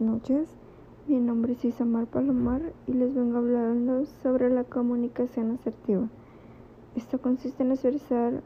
[0.00, 0.48] noches,
[1.08, 6.08] mi nombre es Isamar Palomar y les vengo hablando sobre la comunicación asertiva.
[6.94, 8.40] Esto consiste en expresar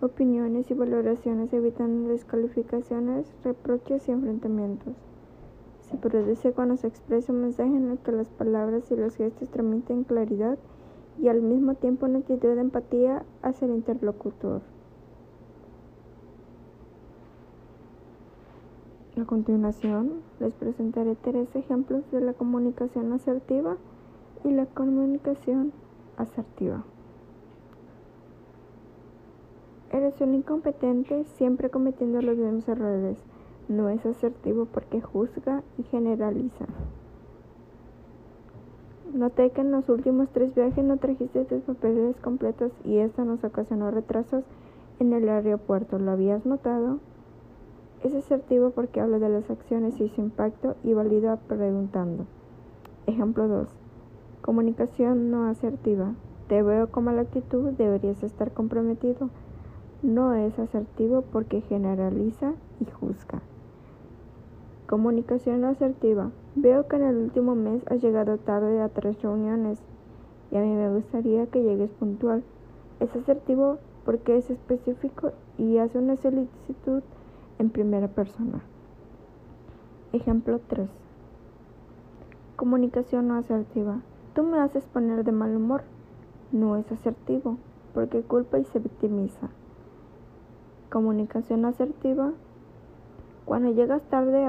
[0.00, 4.94] opiniones y valoraciones evitando descalificaciones, reproches y enfrentamientos.
[5.88, 9.48] Se produce cuando se expresa un mensaje en el que las palabras y los gestos
[9.50, 10.58] transmiten claridad
[11.20, 14.62] y al mismo tiempo una actitud de empatía hacia el interlocutor.
[19.18, 23.76] A continuación, les presentaré tres ejemplos de la comunicación asertiva
[24.44, 25.72] y la comunicación
[26.16, 26.84] asertiva.
[29.92, 33.18] Eres un incompetente siempre cometiendo los mismos errores.
[33.68, 36.66] No es asertivo porque juzga y generaliza.
[39.12, 43.42] Noté que en los últimos tres viajes no trajiste tus papeles completos y esto nos
[43.42, 44.44] ocasionó retrasos
[45.00, 45.98] en el aeropuerto.
[45.98, 47.00] ¿Lo habías notado?
[48.02, 52.24] Es asertivo porque habla de las acciones y su impacto y valida preguntando.
[53.06, 53.68] Ejemplo 2.
[54.40, 56.14] Comunicación no asertiva.
[56.48, 59.28] Te veo como la actitud, deberías estar comprometido.
[60.02, 63.42] No es asertivo porque generaliza y juzga.
[64.86, 66.30] Comunicación no asertiva.
[66.54, 69.78] Veo que en el último mes has llegado tarde a tres reuniones
[70.50, 72.42] y a mí me gustaría que llegues puntual.
[72.98, 77.02] Es asertivo porque es específico y hace una solicitud
[77.60, 78.62] en primera persona.
[80.14, 80.88] Ejemplo 3.
[82.56, 84.00] Comunicación no asertiva.
[84.34, 85.82] Tú me haces poner de mal humor.
[86.52, 87.58] No es asertivo,
[87.92, 89.50] porque culpa y se victimiza.
[90.90, 92.32] Comunicación asertiva.
[93.44, 94.42] Cuando llegas tarde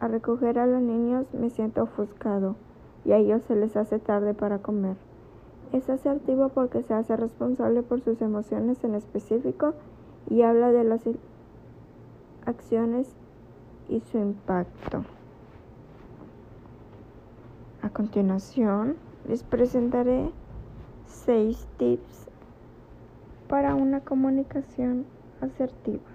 [0.00, 2.56] a, recoger a los niños me siento ofuscado
[3.04, 4.96] y a ellos se les hace tarde para comer.
[5.72, 9.74] Es asertivo porque se hace responsable por sus emociones en específico
[10.30, 11.06] y habla de las
[12.50, 13.08] acciones
[13.88, 15.04] y su impacto.
[17.82, 18.96] A continuación,
[19.26, 20.30] les presentaré
[21.06, 22.28] seis tips
[23.48, 25.06] para una comunicación
[25.40, 26.10] asertiva.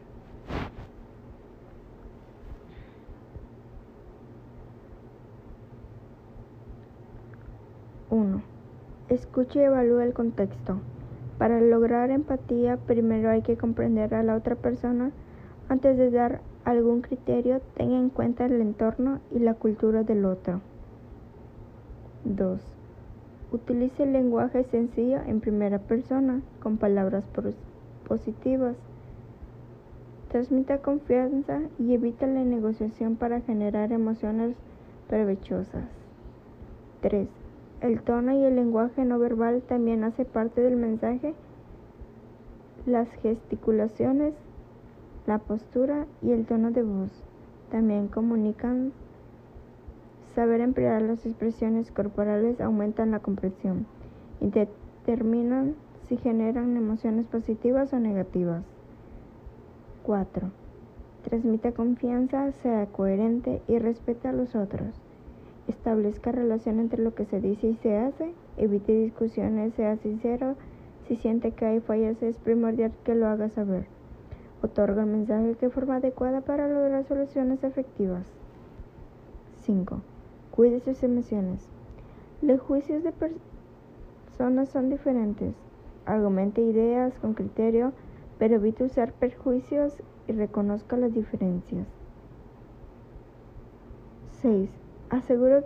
[9.16, 10.78] Escuche y evalúe el contexto.
[11.38, 15.12] Para lograr empatía, primero hay que comprender a la otra persona
[15.68, 20.62] antes de dar algún criterio, tenga en cuenta el entorno y la cultura del otro.
[22.26, 22.60] 2.
[23.52, 27.24] Utilice el lenguaje sencillo en primera persona, con palabras
[28.08, 28.76] positivas.
[30.30, 34.56] Transmita confianza y evita la negociación para generar emociones
[35.08, 35.86] provechosas.
[37.02, 37.28] 3.
[37.82, 41.34] El tono y el lenguaje no verbal también hace parte del mensaje.
[42.86, 44.34] Las gesticulaciones
[45.28, 47.12] la postura y el tono de voz
[47.72, 48.94] también comunican.
[50.36, 53.86] Saber emplear las expresiones corporales aumentan la comprensión
[54.42, 55.76] y determinan
[56.08, 58.64] si generan emociones positivas o negativas.
[60.04, 60.52] 4.
[61.24, 64.94] Transmita confianza, sea coherente y respete a los otros.
[65.68, 68.34] Establezca relación entre lo que se dice y se hace.
[68.58, 70.56] Evite discusiones, sea sincero.
[71.08, 73.95] Si siente que hay fallas, es primordial que lo haga saber.
[74.62, 78.26] Otorga el mensaje de forma adecuada para lograr soluciones efectivas.
[79.64, 80.02] 5.
[80.52, 81.68] Cuide sus emociones.
[82.42, 85.54] Los juicios de personas son diferentes.
[86.06, 87.94] Argumente ideas con criterio,
[88.38, 91.88] pero evite usar perjuicios y reconozca las diferencias.
[94.42, 94.70] 6.
[95.10, 95.64] Aseguro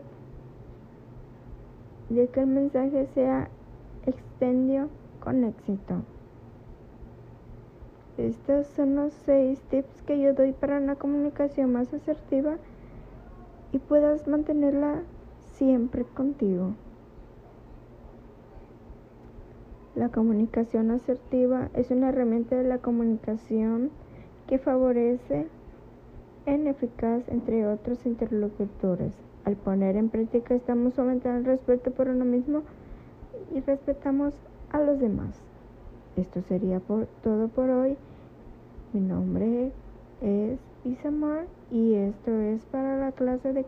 [2.10, 3.50] de que el mensaje sea
[4.06, 4.88] extendido
[5.20, 6.04] con éxito.
[8.20, 12.58] Estos son los seis tips que yo doy para una comunicación más asertiva
[13.72, 15.04] y puedas mantenerla
[15.54, 16.74] siempre contigo.
[19.96, 23.90] La comunicación asertiva es una herramienta de la comunicación
[24.48, 25.48] que favorece
[26.46, 29.14] en eficaz entre otros interlocutores.
[29.46, 32.64] Al poner en práctica estamos aumentando el respeto por uno mismo
[33.56, 34.34] y respetamos
[34.72, 35.49] a los demás.
[36.20, 37.96] Esto sería por, todo por hoy.
[38.92, 39.72] Mi nombre
[40.22, 43.64] es Isamar y esto es para la clase de